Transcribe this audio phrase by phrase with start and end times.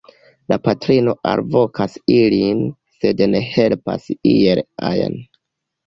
[0.53, 2.65] La patrino alvokas ilin,
[2.99, 5.21] sed ne helpas iel ajn.